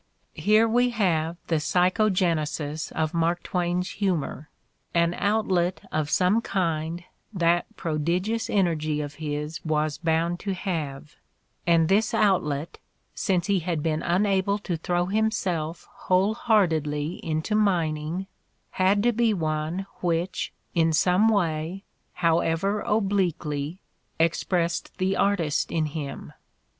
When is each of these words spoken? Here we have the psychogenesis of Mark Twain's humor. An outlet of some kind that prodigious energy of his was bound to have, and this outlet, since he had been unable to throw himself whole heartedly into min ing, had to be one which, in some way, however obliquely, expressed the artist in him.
Here 0.33 0.67
we 0.67 0.89
have 0.89 1.37
the 1.45 1.57
psychogenesis 1.59 2.91
of 2.93 3.13
Mark 3.13 3.43
Twain's 3.43 3.87
humor. 3.91 4.49
An 4.95 5.13
outlet 5.13 5.87
of 5.91 6.09
some 6.09 6.41
kind 6.41 7.03
that 7.31 7.67
prodigious 7.77 8.49
energy 8.49 8.99
of 8.99 9.13
his 9.21 9.63
was 9.63 9.99
bound 9.99 10.39
to 10.39 10.55
have, 10.55 11.17
and 11.67 11.87
this 11.87 12.15
outlet, 12.15 12.79
since 13.13 13.45
he 13.45 13.59
had 13.59 13.83
been 13.83 14.01
unable 14.01 14.57
to 14.57 14.75
throw 14.75 15.05
himself 15.05 15.87
whole 15.91 16.33
heartedly 16.33 17.23
into 17.23 17.53
min 17.53 17.95
ing, 17.97 18.27
had 18.71 19.03
to 19.03 19.11
be 19.11 19.35
one 19.35 19.85
which, 19.99 20.51
in 20.73 20.91
some 20.93 21.27
way, 21.29 21.83
however 22.13 22.79
obliquely, 22.81 23.81
expressed 24.17 24.97
the 24.97 25.15
artist 25.15 25.71
in 25.71 25.85
him. 25.85 26.33